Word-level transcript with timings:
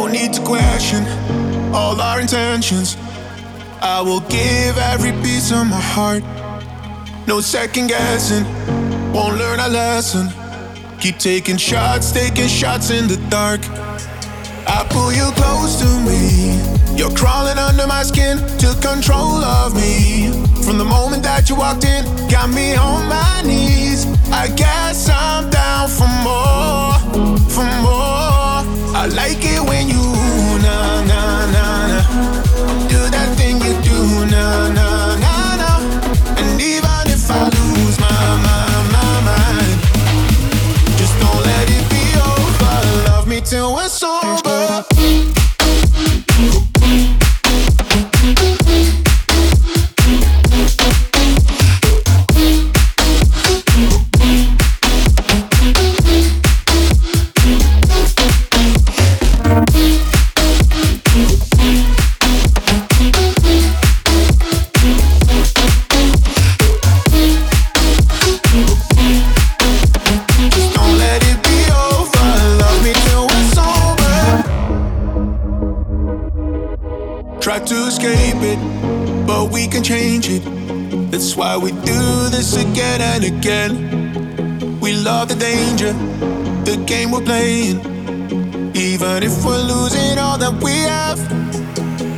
no 0.00 0.06
need 0.06 0.32
to 0.32 0.40
question 0.40 1.04
all 1.74 2.00
our 2.00 2.20
intentions. 2.20 2.96
I 3.82 4.00
will 4.00 4.20
give 4.20 4.78
every 4.78 5.12
piece 5.22 5.50
of 5.52 5.66
my 5.66 5.82
heart. 5.94 6.22
No 7.26 7.42
second 7.42 7.88
guessing, 7.88 8.44
won't 9.12 9.36
learn 9.36 9.60
a 9.60 9.68
lesson. 9.68 10.26
Keep 11.00 11.18
taking 11.18 11.58
shots, 11.58 12.12
taking 12.12 12.48
shots 12.48 12.88
in 12.90 13.08
the 13.08 13.18
dark. 13.28 13.60
I 14.66 14.86
pull 14.88 15.12
you 15.12 15.28
close 15.40 15.78
to 15.82 15.90
me. 16.08 16.56
You're 16.98 17.14
crawling 17.14 17.58
under 17.58 17.86
my 17.86 18.02
skin, 18.02 18.38
took 18.58 18.80
control 18.80 19.44
of 19.44 19.74
me. 19.74 20.30
From 20.64 20.78
the 20.78 20.88
moment 20.96 21.22
that 21.24 21.50
you 21.50 21.56
walked 21.56 21.84
in, 21.84 22.04
got 22.28 22.48
me 22.48 22.74
on 22.74 23.06
my 23.06 23.42
knees. 23.44 24.06
I 24.32 24.48
guess 24.48 25.10
I'm 25.10 25.50
down 25.50 25.88
for 25.90 26.08
more, 26.24 27.40
for 27.50 27.68
more. 27.82 28.09
I 29.02 29.06
like 29.06 29.38
it 29.42 29.62
when 29.66 29.88
you 29.88 29.96
na 30.60 31.00
na 31.10 31.46
na 31.54 31.64
na 31.88 32.00
do 32.86 32.98
that 33.14 33.34
thing 33.38 33.56
you 33.56 33.74
do 33.80 34.26
na 34.26 34.68
na. 34.74 34.79
why 81.40 81.56
we 81.56 81.72
do 81.72 82.28
this 82.28 82.54
again 82.54 83.00
and 83.00 83.24
again. 83.24 83.72
We 84.78 84.92
love 84.92 85.28
the 85.28 85.36
danger, 85.36 85.94
the 86.68 86.76
game 86.84 87.12
we're 87.12 87.24
playing. 87.24 87.80
Even 88.76 89.22
if 89.22 89.42
we're 89.42 89.64
losing 89.74 90.18
all 90.18 90.36
that 90.36 90.52
we 90.62 90.74
have, 90.96 91.18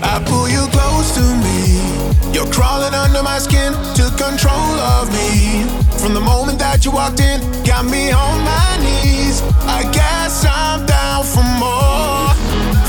I 0.03 0.19
pull 0.27 0.49
you 0.49 0.67
close 0.75 1.15
to 1.19 1.25
me. 1.47 2.35
You're 2.35 2.51
crawling 2.51 2.95
under 2.95 3.23
my 3.23 3.39
skin, 3.39 3.73
took 3.95 4.19
control 4.19 4.75
of 4.97 5.07
me. 5.15 5.71
From 6.01 6.15
the 6.15 6.21
moment 6.21 6.59
that 6.59 6.85
you 6.85 6.91
walked 6.91 7.21
in, 7.21 7.39
got 7.63 7.85
me 7.85 8.11
on 8.11 8.37
my 8.43 8.71
knees. 8.83 9.41
I 9.79 9.89
guess 9.93 10.45
I'm 10.45 10.85
down 10.85 11.23
for 11.23 11.47
more, 11.63 12.27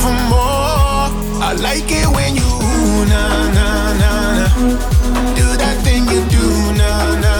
for 0.01 0.15
more. 0.33 1.13
I 1.45 1.53
like 1.61 1.85
it 1.91 2.07
when 2.09 2.33
you 2.33 2.49
na 3.05 3.23
na 3.53 3.67
na 4.01 4.13
na. 4.39 5.03
Do 5.37 5.52
do 6.29 6.73
now. 6.73 7.32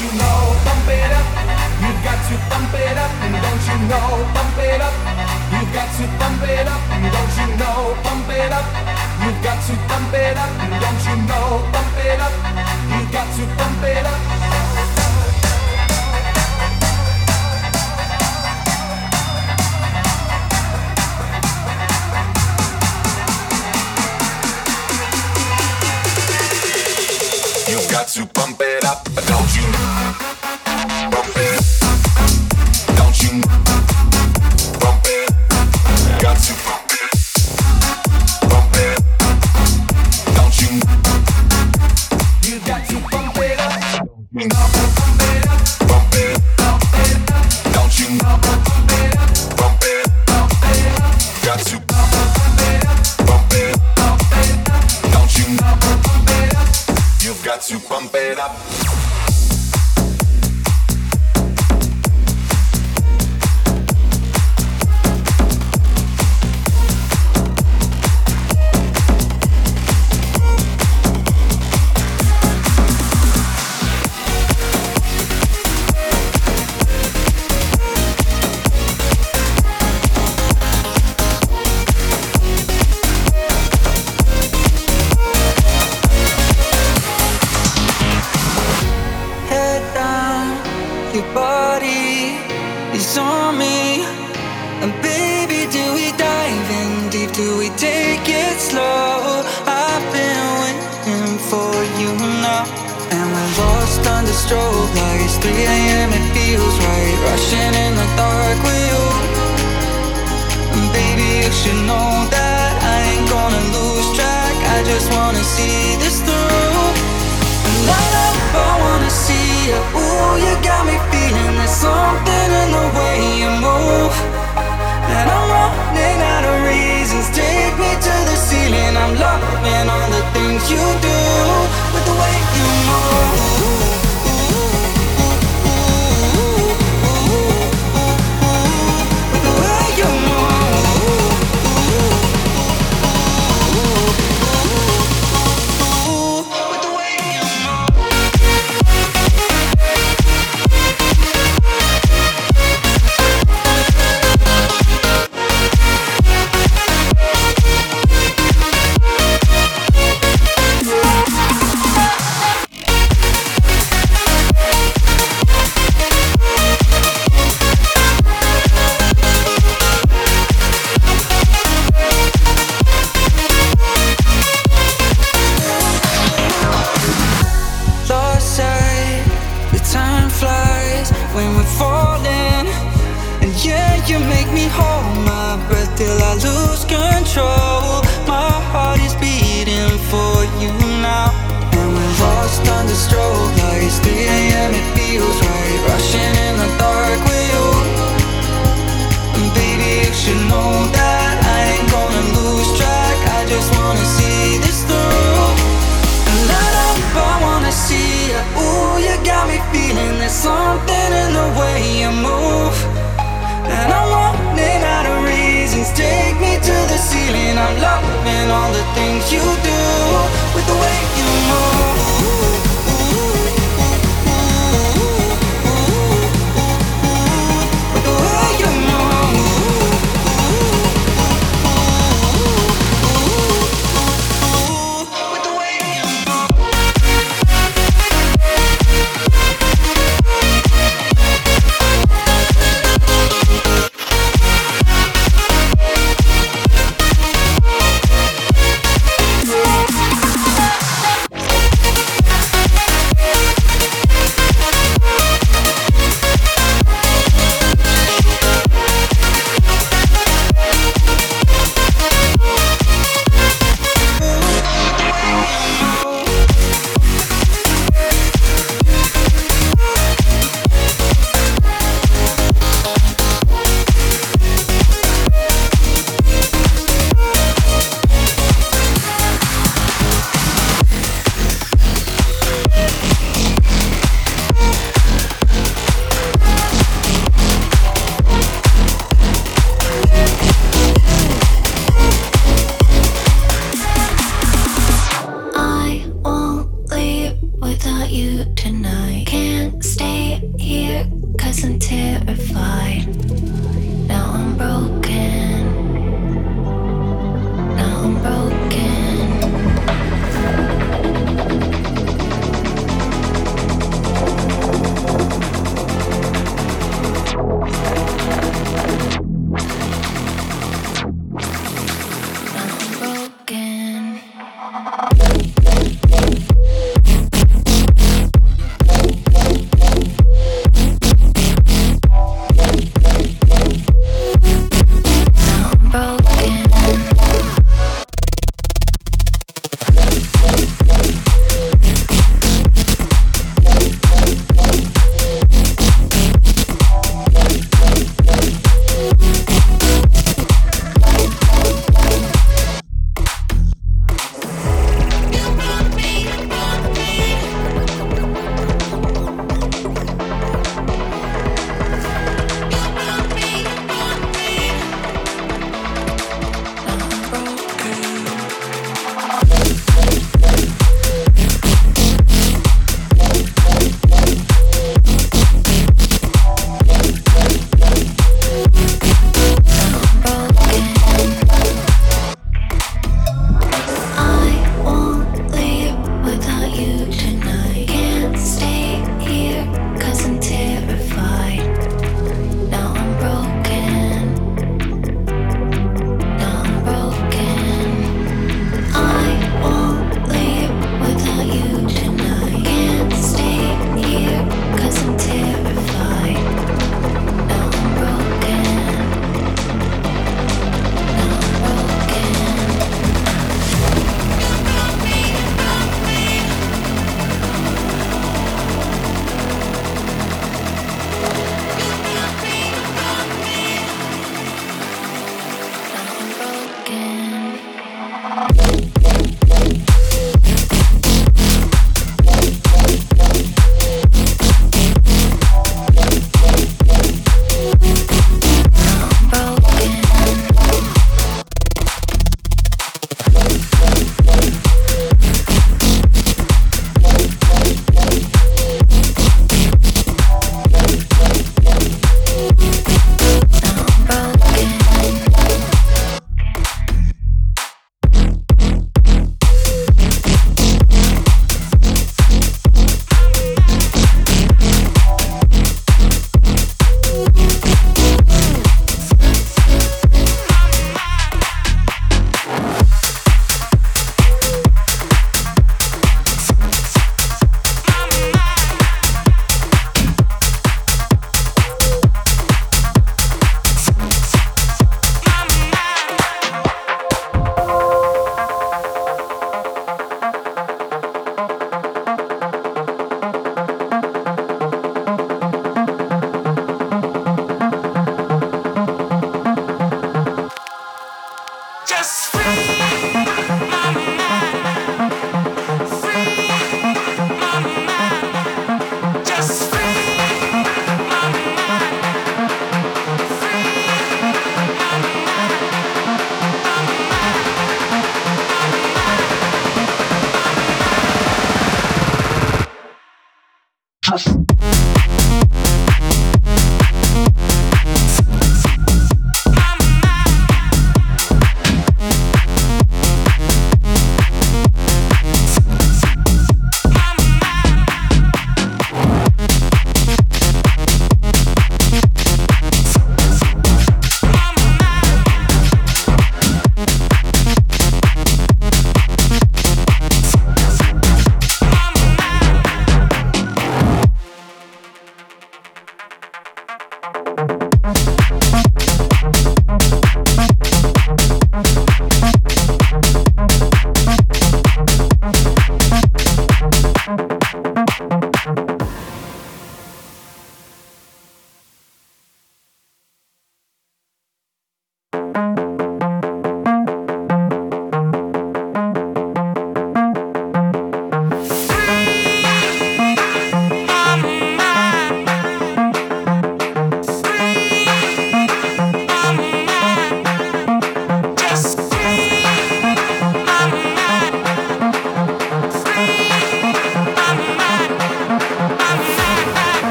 you 0.00 0.10
know, 0.14 0.54
bump 0.62 0.86
it 0.86 1.10
up. 1.10 1.26
You've 1.82 2.02
got 2.06 2.20
to 2.30 2.34
bump 2.46 2.74
it 2.74 2.98
up, 2.98 3.10
and 3.18 3.34
don't 3.34 3.62
you 3.66 3.78
know, 3.90 4.22
bump 4.30 4.58
it 4.62 4.80
up. 4.80 4.94
You've 5.50 5.72
got 5.74 5.90
to 5.90 6.04
bump 6.18 6.42
it 6.46 6.68
up, 6.68 6.82
and 6.94 7.10
don't 7.10 7.34
you 7.34 7.46
know, 7.58 7.98
bump 8.06 8.30
it 8.30 8.52
up. 8.52 8.66
You've 9.22 9.42
got 9.42 9.58
to 9.66 9.74
bump 9.90 10.14
it 10.14 10.36
up, 10.38 10.50
and 10.62 10.74
don't 10.78 11.02
you 11.02 11.16
know, 11.26 11.66
bump 11.74 11.98
it 11.98 12.20
up. 12.20 12.32
You've 12.94 13.10
got 13.10 13.26
to 13.34 13.44
bump 13.58 13.82
it 13.82 14.06
up. 14.06 14.22
You've 27.68 27.90
got 27.90 28.08
to 28.08 28.26
bump 28.26 28.60
it 28.60 28.84
up, 28.84 29.04
don't 29.26 29.56
you? 29.56 29.87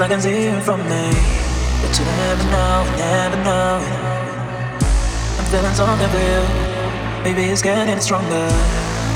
I 0.00 0.06
can 0.06 0.20
see 0.20 0.46
it 0.46 0.62
from 0.62 0.78
me. 0.88 1.10
But 1.82 1.90
you 1.98 2.04
never 2.04 2.44
know, 2.54 2.86
never 3.02 3.36
know. 3.42 3.82
I'm 5.38 5.44
feeling 5.50 5.74
for 5.74 6.22
you. 6.22 6.42
Maybe 7.24 7.50
it's 7.50 7.62
getting 7.62 7.98
stronger. 8.00 8.48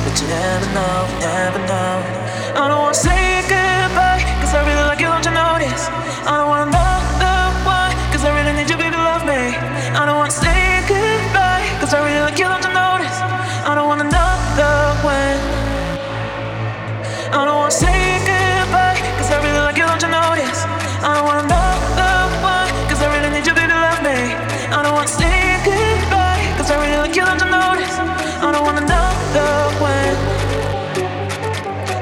But 0.03 0.21
you 0.21 0.27
never 0.27 0.67
know, 0.75 1.07
never 1.21 1.59
know. 1.71 2.03
I 2.59 2.67
don't 2.67 2.79
wanna 2.83 2.95
say 2.95 3.43
goodbye. 3.47 4.27
Cause 4.41 4.55
I 4.55 4.67
really 4.67 4.83
like 4.83 4.99
you, 4.99 5.07
don't 5.07 5.25
you 5.25 5.31
notice? 5.31 5.87
I 6.27 6.39
don't 6.39 6.49
wanna 6.49 6.71
know 6.73 6.82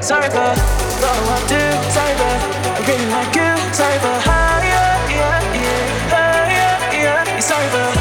Sorry 0.01 0.29
for, 0.29 0.55
for 0.97 1.13
what 1.29 1.37
I 1.37 1.47
do. 1.47 1.61
Sorry 1.93 2.13
I 2.17 2.81
really 2.87 3.05
like 3.13 3.35
you. 3.35 3.53
Sorry 3.71 3.99
for 3.99 4.17
how, 4.27 4.59
yeah, 4.65 5.09
yeah, 5.13 5.53
yeah, 5.53 6.09
how, 6.09 6.49
yeah, 6.49 7.01
yeah. 7.03 7.39
Sorry 7.39 7.67
for, 7.69 7.85
for 7.93 8.00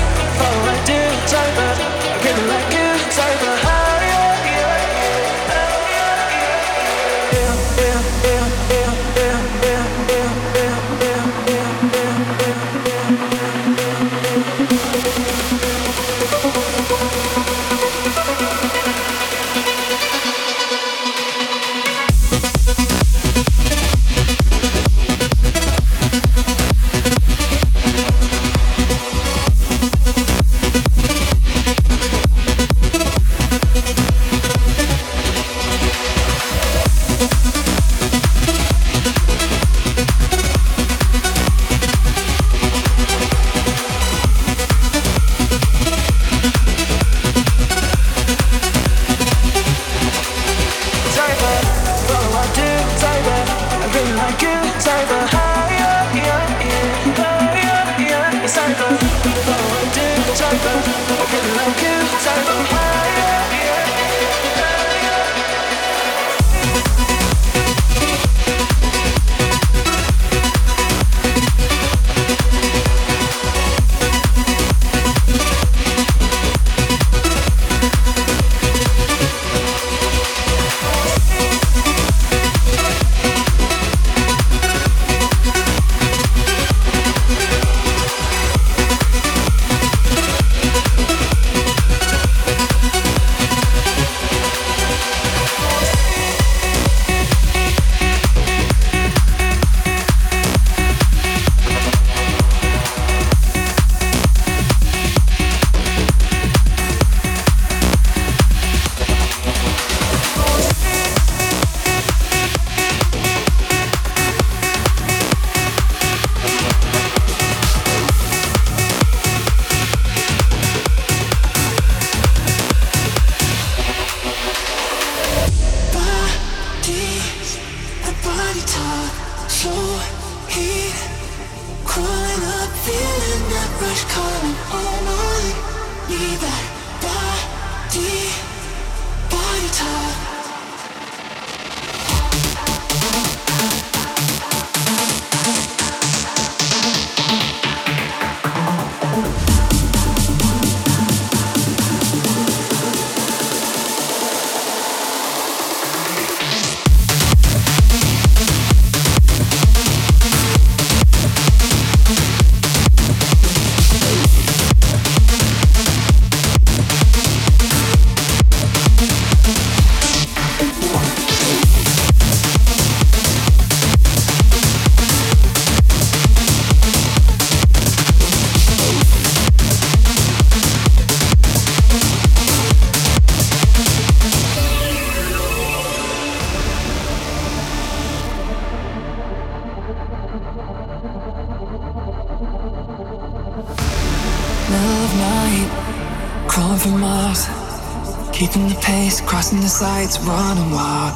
sights 199.81 200.19
running 200.29 200.71
wild. 200.73 201.15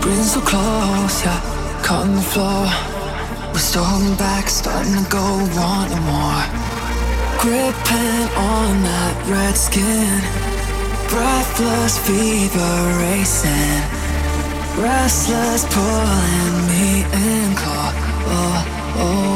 Breathing 0.00 0.24
so 0.24 0.40
close, 0.40 1.16
yeah, 1.22 1.40
cutting 1.84 2.14
the 2.14 2.26
floor. 2.32 2.64
We're 3.52 3.66
stalling 3.70 4.16
back, 4.16 4.48
starting 4.48 4.96
to 5.04 5.06
go 5.10 5.26
wanting 5.60 6.04
more. 6.08 6.44
Gripping 7.42 8.26
on 8.56 8.70
that 8.88 9.14
red 9.28 9.56
skin, 9.66 10.20
breathless 11.12 11.94
fever 12.06 12.76
racing, 13.04 13.80
restless 14.80 15.62
pulling 15.76 16.56
me 16.72 17.04
in. 17.28 17.48
Claw, 17.60 17.92
oh, 18.36 18.96
oh. 19.04 19.35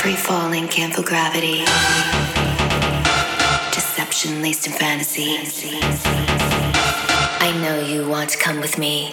Free 0.00 0.16
falling, 0.16 0.66
can't 0.66 0.94
feel 0.94 1.04
gravity. 1.04 1.58
Deception 3.70 4.40
laced 4.40 4.66
in 4.66 4.72
fantasy. 4.72 5.36
I 7.38 7.52
know 7.60 7.78
you 7.78 8.08
want 8.08 8.30
to 8.30 8.38
come 8.38 8.62
with 8.62 8.78
me. 8.78 9.12